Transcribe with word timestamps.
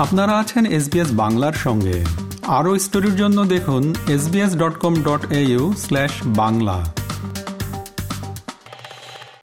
আপনারা 0.00 0.38
আছেন 0.38 0.66
এসবিএস 0.66 1.08
বাংলার 1.12 1.52
সঙ্গে। 1.52 2.04
আরও 2.46 2.78
স্টোরির 2.78 3.16
জন্য 3.16 3.44
দেখুন 3.44 3.94
SBS 4.08 4.56
dot 4.56 4.78
com 4.78 4.94
dot 5.02 5.32
au 5.32 5.72
slash 5.78 6.10
Bangla. 6.26 6.84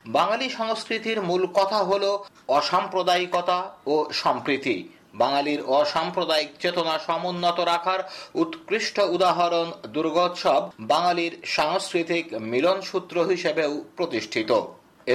বাঙালি 0.07 0.49
সংস্কৃতির 0.49 1.21
মূল 1.21 1.45
কথা 1.45 1.77
হল 1.77 2.17
অসাম্প্রদায়িকতা 2.47 3.71
ও 3.85 4.05
সম্প্রীতি। 4.13 4.89
বাঙালির 5.13 5.61
অসাম্প্রদায়িক 5.61 6.49
চেতনা 6.59 6.99
সমুন্নত 7.07 7.59
রাখার 7.59 7.99
উৎকৃষ্ট 8.35 8.99
উদাহরণ 8.99 9.71
দুর্গোৎসব 9.87 10.69
বাঙালির 10.79 11.37
সাংস্কৃতিক 11.45 12.33
মিলনসূত্র 12.33 13.25
হিসেবেও 13.25 13.83
প্রতিষ্ঠিত। 13.97 14.51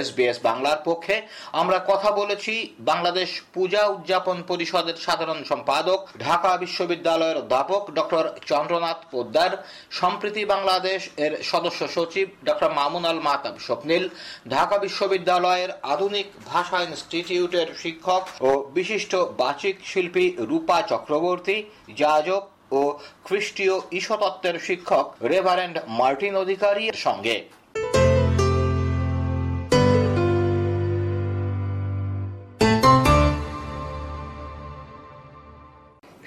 এসবিএস 0.01 0.39
বাংলার 0.43 0.81
পক্ষে। 0.85 1.17
আমরা 1.53 1.79
কথা 1.91 2.11
বলেছি 2.11 2.55
বাংলাদেশ 2.91 3.29
পূজা 3.55 3.83
উদযাপন 3.87 4.39
পরিষদের 4.43 4.97
সাধারণ 4.97 5.41
সম্পাদক, 5.45 6.01
ঢাকা 6.19 6.51
বিশ্ববিদ্যালয়ের 6.57 7.37
অধ্যাপক 7.37 7.83
ডক্টর 7.91 8.25
চন্দ্রনাথ 8.47 9.01
পোদ্দার, 9.11 9.53
সম্প্রীতি 9.91 10.43
বাংলাদেশ 10.45 11.01
এর 11.17 11.33
সদস্য 11.43 11.81
সচিব 11.89 12.27
ডক্টর 12.45 12.71
মামুন 12.73 13.05
আল 13.05 13.21
মাতাব 13.21 13.55
স্বপ্নীল, 13.59 14.05
ঢাকা 14.51 14.77
বিশ্ববিদ্যালয়ের 14.79 15.71
আধুনিক 15.83 16.27
ভাষা 16.47 16.79
ইনস্টিটিউটের 16.83 17.69
শিক্ষক 17.83 18.23
ও 18.41 18.51
বিশিষ্ট 18.75 19.13
বাচিক 19.15 19.77
শিল্পী 19.85 20.27
রূপা 20.39 20.79
চক্রবর্তী, 20.83 21.57
যাজক 21.97 22.43
ও 22.73 22.99
খ্রিস্টীয় 23.25 23.81
ঈশতত্ত্বের 23.93 24.57
শিক্ষক 24.59 25.07
রেভারেন্ড 25.23 25.77
মার্টিন 25.89 26.35
অধিকারীর 26.37 26.95
সঙ্গে। 27.07 27.37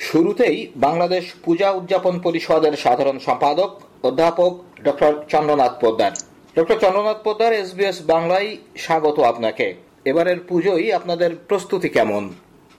শুরুতেই 0.07 0.57
বাংলাদেশ 0.85 1.25
পূজা 1.45 1.69
উদযাপন 1.79 2.15
পরিষদের 2.25 2.73
সাধারণ 2.85 3.17
সম্পাদক, 3.27 3.71
অধ্যাপক 4.07 4.51
doctor 4.87 5.13
Chandranath 5.31 5.73
Poddar. 5.81 6.13
Doctor 6.55 6.77
Chandranath 6.83 7.19
Poddar 7.25 7.51
SBS 7.61 7.97
বাংলায় 8.13 8.49
স্বাগত 8.85 9.17
আপনাকে। 9.31 9.67
এবারের 10.11 10.39
পুজোই 10.49 10.85
আপনাদের 10.99 11.31
প্রস্তুতি 11.49 11.89
কেমন? 11.97 12.23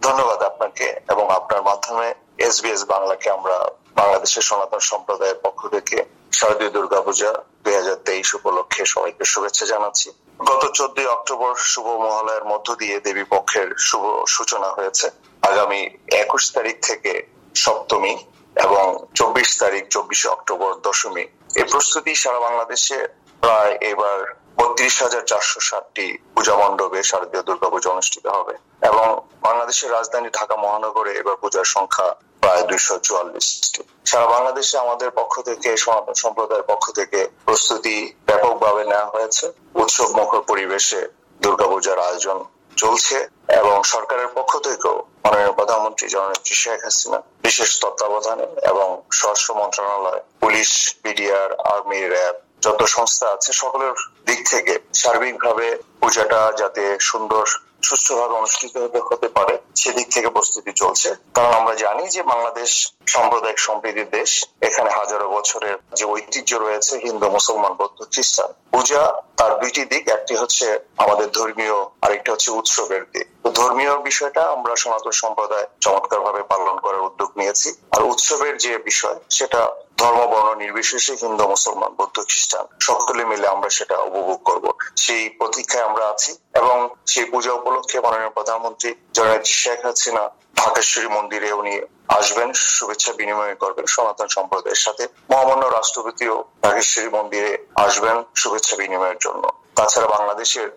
ধন্যবাদ 0.03 0.41
আপনাকে 0.51 0.87
এবং 1.13 1.27
আপনার 1.39 1.63
মাধ্যমে 1.69 2.07
এসবিএস 2.49 2.83
বাংলাকে 2.95 3.29
আমরা 3.37 3.57
বাংলাদেশের 4.01 4.45
সনাতন 4.49 4.83
সম্প্রদায়ের 4.91 5.39
পক্ষ 5.45 5.61
থেকে 5.75 5.97
শারদীয় 6.39 6.73
দুর্গাপূজা 6.77 7.31
দুই 7.63 7.75
হাজার 7.81 7.99
তেইশ 8.07 8.29
উপলক্ষে 8.39 8.83
সবাইকে 8.95 9.25
শুভেচ্ছা 9.33 9.65
জানাচ্ছি। 9.73 10.09
গত 10.41 10.63
চোদ্দই 10.79 11.07
অক্টোবর 11.07 11.53
শুভ 11.73 11.87
মহালয়ের 12.05 12.45
মধ্য 12.45 12.69
দিয়ে 12.75 12.97
দেবী 13.01 13.25
পক্ষের 13.35 13.69
শুভ 13.79 14.05
সূচনা 14.27 14.69
হয়েছে। 14.71 15.07
আগামী 15.43 15.81
একুশ 16.23 16.45
তারিখ 16.53 16.77
থেকে 16.89 17.13
সপ্তমী 17.55 18.15
এবং 18.57 18.87
চব্বিশ 19.15 19.49
তারিখ 19.59 19.83
চব্বিশে 19.89 20.29
অক্টোবর 20.29 20.71
দশমী। 20.87 21.25
এই 21.57 21.67
প্রস্তুতি 21.73 22.13
সারা 22.15 22.41
বাংলাদেশে 22.41 22.99
প্রায় 23.43 23.73
এবার 23.93 24.19
বত্রিশ 24.57 24.95
হাজার 25.03 25.23
চারশো 25.27 25.61
ষাটটি 25.61 26.07
পূজা 26.35 26.55
মণ্ডপে 26.57 27.01
শারদীয় 27.03 27.43
দুর্গাপূজা 27.43 27.89
অনুষ্ঠিত 27.91 28.27
হবে। 28.27 28.55
এবং 28.83 29.07
বাংলাদেশের 29.43 29.93
রাজধানী 29.93 30.29
ঢাকা 30.39 30.57
মহানগরে 30.57 31.13
এবার 31.21 31.37
পূজার 31.43 31.65
সংখ্যা 31.65 32.09
প্রায় 32.47 32.65
দুইশো 32.71 32.95
চুয়াল্লিশটি 32.99 33.81
সারা 34.07 34.27
বাংলাদেশে 34.27 34.75
আমাদের 34.79 35.11
পক্ষ 35.11 35.35
থেকে 35.41 35.69
সনাতন 35.77 36.15
সম্প্রদায়ের 36.15 36.67
পক্ষ 36.73 36.85
থেকে 36.91 37.21
প্রস্তুতি 37.45 37.97
ব্যাপকভাবে 38.27 38.83
নেওয়া 38.85 39.09
হয়েছে। 39.15 39.45
উৎসব 39.75 40.09
মুখর 40.19 40.43
পরিবেশে 40.43 41.01
দুর্গাপূজার 41.41 41.99
আয়োজন 41.99 42.39
চলছে 42.77 43.17
এবং 43.61 43.77
সরকারের 43.85 44.29
পক্ষ 44.29 44.53
থেকেও 44.59 44.97
মাননীয় 45.25 45.53
প্রধানমন্ত্রী 45.53 46.07
জননেত্রী 46.09 46.55
শেখ 46.63 46.81
হাসিনা 46.85 47.19
বিশেষ 47.43 47.71
তত্ত্বাবধানে 47.83 48.47
এবং 48.71 48.89
স্বরাষ্ট্র 49.13 49.53
মন্ত্রণালয়, 49.55 50.21
পুলিশ, 50.41 50.71
বিডিআর, 51.05 51.51
আর্মি, 51.73 52.01
র্যাব 52.13 52.37
যত 52.63 52.81
সংস্থা 52.97 53.27
আছে 53.35 53.51
সকলের 53.53 53.95
দিক 54.27 54.41
থেকে 54.53 54.75
সার্বিকভাবে 54.95 55.67
পূজাটা 56.01 56.41
যাতে 56.61 56.85
সুন্দর 57.01 57.47
সুষ্ঠুভাবে 57.83 58.35
অনুষ্ঠিত 58.35 58.77
হতে 59.13 59.29
পারে, 59.29 59.59
সেদিক 59.75 60.13
থেকে 60.13 60.29
প্রস্তুতি 60.29 60.73
চলছে। 60.73 61.15
কারণ 61.35 61.53
আমরা 61.53 61.75
জানি 61.75 62.09
যে 62.09 62.23
বাংলাদেশ 62.23 62.93
সাম্প্রদায়িক 63.07 63.59
সম্প্রীতির 63.59 64.11
দেশ। 64.11 64.45
এখানে 64.61 64.91
হাজারো 64.91 65.31
বছরের 65.31 65.77
যে 65.95 66.05
ঐতিহ্য 66.05 66.57
রয়েছে, 66.57 66.99
হিন্দু, 66.99 67.31
মুসলমান, 67.31 67.73
বৌদ্ধ, 67.73 68.05
খ্রিস্টান 68.13 68.53
পূজা, 68.77 69.23
তার 69.37 69.61
দুইটি 69.61 69.85
দিক, 69.85 70.09
একটি 70.09 70.37
হচ্ছে 70.37 70.79
আমাদের 70.97 71.31
ধর্মীয়, 71.31 71.77
আরেকটা 72.03 72.33
হচ্ছে 72.33 72.51
উৎসবের 72.51 73.03
দিক। 73.13 73.27
তো 73.43 73.51
ধর্মীয় 73.51 73.99
বিষয়টা 73.99 74.43
আমরা 74.43 74.77
সনাতন 74.77 75.11
সম্প্রদায় 75.11 75.67
চমৎকার 75.81 76.21
ভাবে 76.21 76.43
পালন 76.43 76.79
করার 76.79 77.01
উদ্যোগ 77.01 77.31
নিয়েছি। 77.37 77.75
আর 77.91 78.03
উৎসবের 78.03 78.57
যে 78.57 78.79
বিষয়, 78.79 79.15
সেটা 79.31 79.61
ধর্ম, 79.97 80.27
বর্ণ 80.27 80.55
নির্বিশেষে 80.55 81.15
হিন্দু, 81.23 81.45
মুসলমান, 81.49 81.91
বৌদ্ধ, 81.99 82.17
খ্রিস্টান, 82.21 82.67
সকলে 82.81 83.25
মিলে 83.25 83.47
আমরা 83.49 83.71
সেটা 83.71 83.97
উপভোগ 83.99 84.39
করব। 84.45 84.73
সেই 84.97 85.29
প্রতীক্ষায় 85.29 85.85
আমরা 85.85 86.05
আছি 86.07 86.37
এবং 86.55 86.89
সেই 87.07 87.25
পূজা 87.25 87.53
উপলক্ষে 87.53 88.01
মাননীয় 88.01 88.31
প্রধানমন্ত্রী 88.31 88.95
জননেত্রী 89.15 89.53
শেখ 89.53 89.87
হাসিনা 89.87 90.31
ঢাকেশ্বরী 90.57 91.09
মন্দিরে 91.17 91.49
উনি 91.61 91.75
আসবেন, 92.19 92.49
শুভেচ্ছা 92.77 93.13
বিনিময় 93.21 93.55
করবেন 93.63 93.87
সনাতন 93.95 94.29
সম্প্রদায়ের 94.37 94.81
সাথে। 94.87 95.05
মহামান্য 95.31 95.65
রাষ্ট্রপতিও 95.79 96.35
ঢাকেশ্বরী 96.65 97.09
মন্দিরে 97.17 97.53
আসবেন 97.87 98.17
শুভেচ্ছা 98.41 98.75
বিনিময়ের 98.81 99.19
জন্য। 99.25 99.45
তাছাড়া 99.77 100.09
বাংলাদেশের 100.17 100.69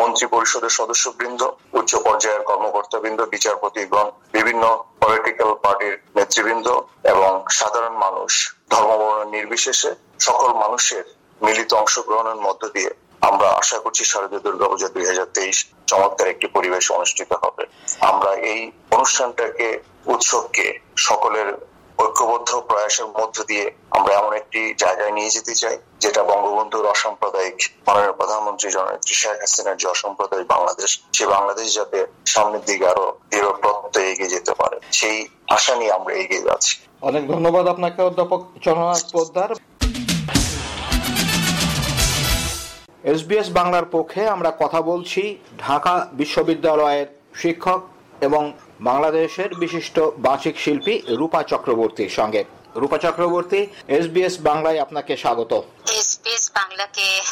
মন্ত্রী 0.00 0.26
পরিষদের 0.34 0.72
সদস্যবৃন্দ, 0.80 1.40
উচ্চ 1.78 1.92
পর্যায়ের 2.06 2.42
কর্মকর্তাবৃন্দ, 2.50 3.20
বিচারপতিগণ, 3.34 4.06
বিভিন্ন 4.36 4.64
পলিটিক্যাল 5.02 5.50
পার্টির 5.64 5.94
নেতৃবৃন্দ 6.16 6.66
এবং 7.12 7.30
সাধারণ 7.58 7.94
মানুষ, 8.04 8.32
ধর্মবর্ণ 8.72 9.20
নির্বিশেষে 9.34 9.90
সকল 10.28 10.50
মানুষের 10.62 11.04
মিলিত 11.40 11.70
অংশগ্রহণের 11.82 12.38
মধ্য 12.46 12.62
দিয়ে 12.76 12.90
আমরা 13.28 13.48
আশা 13.60 13.78
করছি 13.84 14.02
শারদীয় 14.04 14.42
দুর্গাপূজা 14.46 14.88
দুই 14.94 15.04
হাজার 15.10 15.28
তেইশ 15.36 15.56
চমৎকার 15.90 16.32
একটি 16.34 16.46
পরিবেশ 16.56 16.84
অনুষ্ঠিত 16.96 17.30
হবে। 17.42 17.64
আমরা 18.10 18.30
এই 18.52 18.60
অনুষ্ঠানটাকে, 18.94 19.68
উৎসবকে 20.12 20.66
সকলের 21.08 21.48
ঐক্যবদ্ধ 21.98 22.50
প্রয়াসের 22.68 23.08
মধ্য 23.18 23.36
দিয়ে 23.50 23.66
আমরা 23.96 24.12
এমন 24.20 24.32
একটি 24.40 24.60
জায়গায় 24.82 25.12
নিয়ে 25.16 25.34
যেতে 25.36 25.54
চাই, 25.62 25.76
যেটা 26.04 26.20
বঙ্গবন্ধুর 26.30 26.86
অসাম্প্রদায়িক 26.94 27.56
মাননীয় 27.86 28.14
প্রধানমন্ত্রী 28.20 28.68
জননেত্রী 28.76 29.14
শেখ 29.20 29.36
হাসিনার 29.42 29.76
যে 29.80 29.86
অসাম্প্রদায়িক 29.94 30.46
বাংলাদেশ, 30.54 30.90
সে 31.16 31.24
বাংলাদেশ 31.34 31.66
যাতে 31.78 31.98
সামনের 32.34 32.62
দিকে 32.68 32.84
আরও 32.92 33.06
দৃঢ় 33.30 33.48
এগিয়ে 34.12 34.32
যেতে 34.34 34.52
পারে, 34.60 34.76
সেই 34.98 35.16
আশা 35.56 35.72
নিয়ে 35.80 35.92
আমরা 35.98 36.12
এগিয়ে 36.22 36.46
যাচ্ছি। 36.48 36.74
অনেক 37.08 37.22
ধন্যবাদ 37.32 37.64
আপনাকে, 37.74 38.00
অধ্যাপক 38.08 38.40
চন্দ্রনাথ 38.64 39.04
পোদ্দার। 39.14 39.50
এসবিএস 43.12 43.48
বাংলার 43.58 43.86
পক্ষে 43.96 44.22
আমরা 44.34 44.50
কথা 44.62 44.80
বলছি 44.90 45.22
ঢাকা 45.66 45.94
বিশ্ববিদ্যালয়ের 46.20 47.08
শিক্ষক 47.42 47.80
এবং 48.26 48.42
বাংলাদেশের 48.80 49.54
বিশিষ্ট 49.54 50.00
বাচিক 50.00 50.58
শিল্পী 50.58 51.02
রূপা 51.08 51.42
চক্রবর্তীর 51.42 52.08
সঙ্গে। 52.08 52.44
রূপা 52.76 52.98
চক্রবর্তী 52.98 53.56
এস 53.56 53.70
এসবিএস 53.88 54.40
বাংলায় 54.40 54.78
আপনাকে 54.78 55.16
স্বাগত। 55.16 55.62
এসবিএস 55.92 56.50
বাংলাকে 56.54 57.22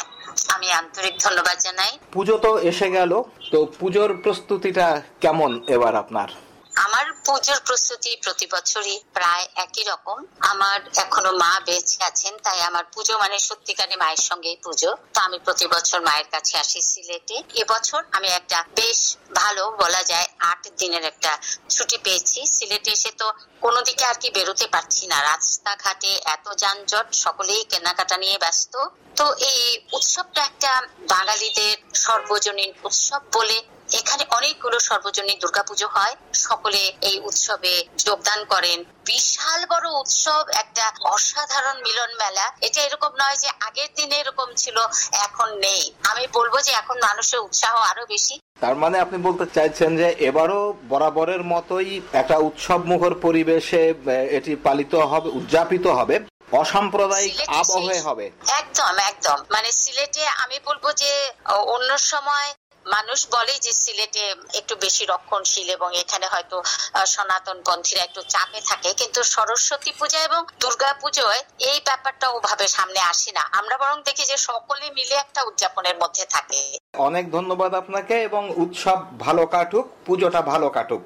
আমি 0.47 0.71
আন্তরিক 0.71 1.13
ধন্যবাদ 1.23 1.57
জানাই। 1.59 1.97
পুজো 2.11 2.37
তো 2.37 2.59
এসে 2.59 2.91
গেল 2.91 3.23
তো 3.51 3.65
পুজোর 3.79 4.17
প্রস্তুতিটা 4.23 5.01
কেমন 5.21 5.63
এবার 5.67 5.95
আপনার? 5.95 6.27
আমার 6.75 7.12
পুজোর 7.27 7.59
প্রস্তুতি 7.67 8.11
প্রতি 8.23 8.45
বছরই 8.55 8.95
প্রায় 9.13 9.45
একই 9.55 9.83
রকম। 9.91 10.17
আমার 10.51 10.79
এখনও 11.03 11.31
মা 11.43 11.51
বেঁচে 11.65 11.99
আছেন, 12.09 12.33
তাই 12.45 12.59
আমার 12.69 12.85
পুজো 12.93 13.13
মানে 13.17 13.37
সত্যিকারে 13.39 13.95
মায়ের 13.95 14.21
সঙ্গেই 14.29 14.57
পুজো। 14.63 14.91
তো 15.13 15.19
আমি 15.21 15.37
প্রতি 15.45 15.65
বছর 15.67 15.99
মায়ের 16.01 16.27
কাছে 16.31 16.53
আসি 16.57 16.79
সিলেটে। 16.81 17.37
এবছর 17.61 18.01
আমি 18.11 18.27
একটা 18.39 18.57
বেশ 18.75 18.99
ভালো 19.35 19.63
বলা 19.81 20.01
যায় 20.03 20.27
আট 20.51 20.61
দিনের 20.79 21.03
একটা 21.03 21.31
ছুটি 21.69 21.97
পেয়েছি। 22.05 22.39
সিলেটে 22.55 22.91
এসে 22.91 23.11
তো 23.21 23.27
কোনো 23.61 23.79
দিকে 23.81 24.03
আর 24.05 24.17
কি 24.21 24.29
বেরোতে 24.29 24.67
পারছি 24.67 25.03
না। 25.07 25.17
রাস্তাঘাটে 25.21 26.11
এত 26.35 26.45
যানজট, 26.61 27.07
সকলেই 27.25 27.61
কেনাকাটা 27.71 28.15
নিয়ে 28.17 28.37
ব্যস্ত। 28.37 28.73
তো 29.15 29.25
এই 29.51 29.61
উৎসবটা 29.93 30.41
একটা 30.49 30.71
বাঙালিদের 31.13 31.75
সর্বজনীন 32.05 32.71
উৎসব 32.83 33.21
বলে 33.33 33.57
এখানে 33.91 34.25
অনেকগুলো 34.29 34.79
সর্বজনীন 34.79 35.39
দুর্গাপুজো 35.39 35.87
হয়। 35.87 36.15
সকলে 36.33 36.93
এই 37.01 37.19
উৎসবে 37.19 37.85
যোগদান 37.97 38.45
করেন। 38.45 38.83
বিশাল 39.05 39.65
বড় 39.65 39.89
উৎসব 39.89 40.43
একটা 40.53 40.91
অসাধারণ 41.03 41.81
মিলন 41.81 42.11
মেলা। 42.15 42.51
এটা 42.61 42.81
এরকম 42.81 43.07
নয় 43.07 43.35
যে 43.35 43.49
আগের 43.61 43.87
দিনে 43.95 44.15
এরকম 44.15 44.53
ছিল 44.53 44.77
এখন 45.11 45.57
নেই। 45.57 45.93
আমি 46.03 46.27
বলব 46.33 46.61
যে 46.61 46.71
এখন 46.71 46.97
মানুষের 47.01 47.39
উৎসাহ 47.39 47.75
আরও 47.75 48.05
বেশি। 48.05 48.39
তার 48.61 48.75
মানে 48.75 48.99
আপনি 48.99 49.17
বলতে 49.17 49.45
চাইছেন 49.53 49.97
যে 49.97 50.15
এবারও 50.19 50.73
বরাবরের 50.89 51.43
মতোই 51.43 52.01
একটা 52.13 52.37
উৎসব 52.37 52.85
মুখর 52.85 53.19
পরিবেশে 53.19 53.93
এটি 54.31 54.55
পালিত 54.55 54.95
হবে 54.95 55.29
উদযাপিত 55.29 55.87
হবে। 55.87 56.19
অসাম্প্রদায়িক 56.51 57.41
আবহে 57.47 57.99
হবে। 57.99 58.31
একদম 58.47 58.97
একদম। 58.97 59.37
মানে 59.51 59.71
সিলেটে 59.71 60.27
আমি 60.27 60.59
বলব 60.65 60.91
যে 60.91 61.31
অন্য 61.47 61.97
সময় 61.97 62.53
মানুষ 62.85 63.27
বলে 63.31 63.53
যে 63.59 63.71
সিলেটে 63.73 64.35
একটু 64.53 64.75
বেশি 64.75 65.05
রক্ষণশীল 65.05 65.69
এবং 65.69 65.89
এখানে 65.95 66.27
হয়তো 66.27 66.63
সনাতন 67.05 67.61
পন্থীরা 67.65 68.03
একটু 68.03 68.21
চাপে 68.21 68.61
থাকে। 68.61 68.93
কিন্তু 68.93 69.23
সরস্বতী 69.23 69.91
পূজা 69.99 70.19
এবং 70.23 70.45
দুর্গা 70.59 70.93
পুজোয় 70.93 71.41
এই 71.59 71.79
ব্যাপারটা 71.85 72.29
ওভাবে 72.29 72.67
সামনে 72.67 72.99
আসি 72.99 73.31
না। 73.31 73.43
আমরা 73.51 73.77
বরং 73.77 74.01
দেখি 74.05 74.25
যে 74.25 74.37
সকলে 74.37 74.91
মিলে 74.91 75.15
একটা 75.15 75.41
উদযাপনের 75.43 75.97
মধ্যে 75.97 76.25
থাকে। 76.25 76.77
অনেক 76.97 77.31
ধন্যবাদ 77.31 77.73
আপনাকে 77.73 78.15
এবং 78.23 78.43
উৎসব 78.55 79.19
ভালো 79.19 79.45
কাটুক 79.45 79.85
পুজোটা 80.05 80.41
ভালো 80.41 80.69
কাটুক। 80.69 81.03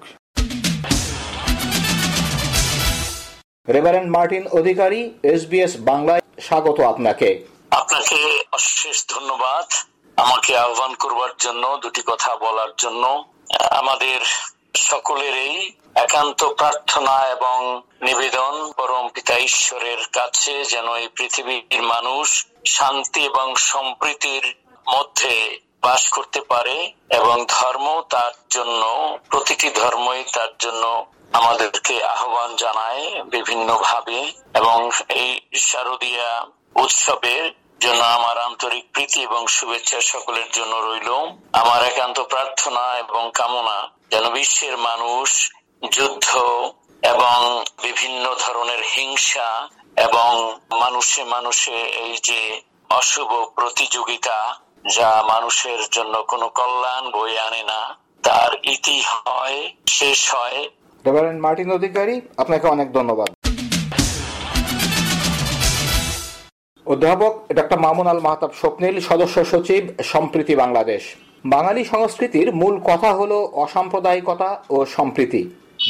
রেভারেন্ড 3.68 4.10
মার্টিন 4.12 4.48
অধিকারী 4.48 5.02
এসবিএস 5.24 5.74
বাংলায় 5.80 6.22
স্বাগত 6.42 6.80
আপনাকে। 6.80 7.30
আপনাকে 7.72 8.18
অশেষ 8.52 9.06
ধন্যবাদ। 9.10 9.68
আমাকে 10.18 10.52
আহ্বান 10.58 10.94
করবার 10.96 11.34
জন্য, 11.40 11.64
দুটি 11.78 12.02
কথা 12.06 12.36
বলার 12.36 12.72
জন্য, 12.78 13.04
আমাদের 13.72 14.20
সকলেরই 14.76 15.72
একান্ত 15.96 16.44
প্রার্থনা 16.44 17.16
এবং 17.26 17.58
নিবেদন, 18.02 18.54
পরম 18.74 19.06
পিতা 19.10 19.36
ঈশ্বরের 19.40 20.02
কাছে 20.14 20.54
যেন 20.64 20.88
এই 20.96 21.08
পৃথিবীর 21.08 21.84
মানুষ 21.84 22.28
শান্তি 22.66 23.22
এবং 23.26 23.48
সম্প্রীতির 23.56 24.46
মধ্যে 24.88 25.34
বাস 25.82 26.04
করতে 26.12 26.42
পারে 26.42 26.78
এবং 27.10 27.38
ধর্ম 27.48 27.88
তার 28.10 28.34
জন্য, 28.50 28.82
প্রতিটি 29.30 29.70
ধর্মই 29.70 30.24
তার 30.34 30.52
জন্য 30.60 30.84
আমাদেরকে 31.34 31.96
আহ্বান 32.06 32.56
জানায় 32.56 33.04
বিভিন্ন 33.26 33.70
ভাবে 33.84 34.20
এবং 34.54 34.78
এই 35.10 35.30
শারদীয়া 35.60 36.30
উৎসবের 36.76 37.44
জন্য 37.82 38.02
আমার 38.18 38.38
আন্তরিক 38.38 38.86
প্রীতি 38.94 39.20
এবং 39.22 39.48
শুভেচ্ছা 39.48 40.00
সকলের 40.02 40.50
জন্য 40.54 40.74
রইল। 40.76 41.10
আমার 41.54 41.84
একান্ত 41.84 42.20
প্রার্থনা 42.20 42.84
এবং 42.98 43.32
কামনা 43.34 43.78
যেন 44.12 44.30
বিশ্বের 44.30 44.78
মানুষ, 44.78 45.52
যুদ্ধ 45.92 46.30
এবং 47.04 47.38
বিভিন্ন 47.82 48.36
ধরনের 48.46 48.82
হিংসা 48.96 49.50
এবং 49.98 50.32
মানুষে 50.80 51.22
মানুষে 51.24 51.76
এই 52.04 52.18
যে 52.24 52.42
অশুভ 52.90 53.30
প্রতিযোগিতা, 53.56 54.38
যা 54.96 55.24
মানুষের 55.28 55.80
জন্য 55.92 56.14
কোনো 56.24 56.48
কল্যাণ 56.50 57.04
বয়ে 57.12 57.40
আনে 57.40 57.64
না, 57.64 57.82
তার 58.24 58.52
ইতি 58.64 58.98
হয়, 59.02 59.58
শেষ 59.88 60.20
হয়। 60.34 60.60
মার্টিন 61.40 61.72
অধিকারী, 61.72 62.16
আপনাকে 62.38 62.66
অনেক 62.68 62.88
ধন্যবাদ। 62.94 63.30
অধ্যাপক 66.94 67.34
ডক্টর 67.58 67.80
মামুন 67.86 68.08
আল 68.14 68.20
মাহতাব 68.28 68.52
স্বপ্নীল, 68.62 68.96
সদস্য 69.10 69.38
সচিব 69.52 69.84
সম্প্রীতি 70.12 70.54
বাংলাদেশ। 70.64 71.04
বাঙালি 71.56 71.82
সংস্কৃতির 71.94 72.48
মূল 72.62 72.76
কথা 72.90 73.10
হল 73.20 73.32
অসাম্প্রদায়িকতা 73.64 74.50
ও 74.76 74.78
সম্প্রীতি। 74.98 75.42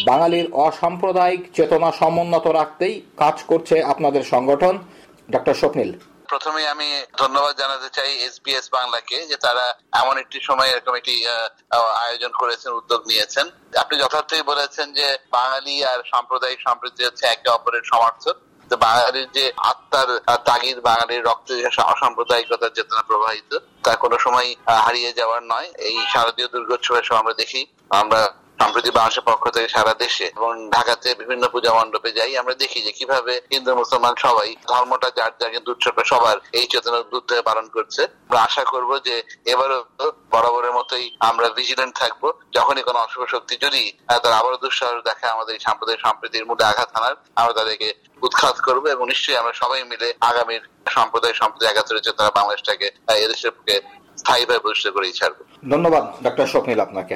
বাঙালির 0.09 0.47
অসাম্প্রদায়িক 0.67 1.41
চেতনা 1.57 1.89
সমুন্নত 1.99 2.45
রাখতেই 2.59 2.95
কাজ 3.21 3.37
করছে 3.49 3.75
আপনাদের 3.91 4.23
সংগঠন। 4.33 4.75
ডক্টর 5.33 5.55
স্বপ্নীল। 5.61 5.91
প্রথমে 6.31 6.61
আমি 6.73 6.87
ধন্যবাদ 7.21 7.53
জানাতে 7.61 7.89
চাই 7.97 8.11
এসবিএস 8.27 8.65
বাংলাকে 8.77 9.17
যে 9.29 9.37
তারা 9.45 9.65
এমন 10.01 10.15
একটি 10.23 10.37
সময় 10.47 10.69
এরকম 10.73 10.93
একটি 10.99 11.15
আয়োজন 12.05 12.31
করেছেন, 12.41 12.71
উদ্যোগ 12.79 13.01
নিয়েছেন। 13.11 13.45
আপনি 13.83 13.95
যথার্থই 14.01 14.43
বলেছেন 14.51 14.87
যে 14.99 15.07
বাঙালি 15.37 15.75
আর 15.91 15.99
সাম্প্রদায়িক 16.11 16.59
সম্প্রীতি 16.67 17.01
হচ্ছে 17.05 17.23
একে 17.27 17.47
অপরের 17.57 17.85
সমর্থক। 17.93 18.37
বাঙালির 18.75 19.27
যে 19.37 19.51
আত্মার 19.71 20.09
তাগিদ 20.45 20.77
বাঙালির 20.79 21.25
রক্ত 21.25 21.47
অসাম্প্রদায়িকতার 21.93 22.75
চেতনা 22.75 23.01
প্রবাহিত, 23.01 23.51
তা 23.83 23.91
কোনো 23.95 24.17
সময় 24.19 24.55
হারিয়ে 24.85 25.11
যাওয়ার 25.13 25.41
নয়। 25.43 25.67
এই 25.89 25.95
শারদীয় 26.13 26.47
দুর্গোৎসবের 26.47 27.03
সময় 27.03 27.19
আমরা 27.19 27.33
দেখি, 27.33 27.61
আমরা 27.89 28.21
সম্প্রতি 28.59 28.89
বাংলাদেশের 28.97 29.25
পক্ষ 29.29 29.43
থেকে 29.55 29.67
সারা 29.75 29.93
দেশে 30.03 30.25
এবং 30.39 30.51
ঢাকাতে 30.75 31.09
বিভিন্ন 31.21 31.43
পূজা 31.53 31.71
মণ্ডপে 31.77 32.11
যাই, 32.17 32.31
আমরা 32.41 32.53
দেখি 32.63 32.79
যে 32.87 32.91
কীভাবে 32.97 33.33
হিন্দু, 33.53 33.71
মুসলমান 33.81 34.13
সবাই 34.25 34.49
ধর্মটা 34.71 35.09
যার 35.17 35.33
যার 35.39 35.51
কিন্তু 35.55 35.71
সবার 36.11 36.37
এই 36.59 36.65
চেতনা 36.71 36.97
উদ্বুদ্ধ 37.03 37.29
পালন 37.49 37.65
করছে। 37.75 38.01
আমরা 38.27 38.39
আশা 38.47 38.63
করব 38.73 38.91
যে 39.07 39.15
এবারও 39.53 39.79
বরাবরের 40.33 40.73
মতোই 40.77 41.05
আমরা 41.29 41.47
ভিজিলেন্ট 41.57 41.93
থাকব। 42.01 42.23
যখনই 42.57 42.83
কোনো 42.87 42.99
অশুভ 43.05 43.21
শক্তি 43.33 43.53
যদি 43.65 43.83
তার 44.23 44.33
আবারও 44.39 44.61
দুঃসাহস 44.63 44.99
দেখে 45.09 45.25
আমাদের 45.35 45.53
সাম্প্রদায়িক 45.65 46.01
সম্প্রীতির 46.05 46.47
মধ্যে 46.49 46.65
আঘাত 46.71 46.89
হানার, 46.95 47.15
আমরা 47.39 47.53
তাদেরকে 47.59 47.89
উৎখাত 48.25 48.55
করব 48.67 48.83
এবং 48.95 49.03
নিশ্চয়ই 49.11 49.39
আমরা 49.41 49.53
সবাই 49.61 49.79
মিলে 49.91 50.07
আগামীর 50.29 50.63
সম্প্রদায় 50.95 51.35
সম্প্রতি 51.41 51.65
একাত্তরের 51.67 52.05
চেতনা 52.05 52.29
বাংলাদেশটাকে 52.37 52.87
এদেশের 53.25 53.51
পক্ষে 53.55 53.75
স্থায়ীভাবে 54.21 54.61
প্রতিষ্ঠা 54.63 54.91
করেই 54.95 55.17
ছাড়বো। 55.19 55.41
ধন্যবাদ 55.73 56.03
ডক্টর 56.25 56.45
স্বপ্নীল 56.53 56.79
আপনাকে। 56.87 57.15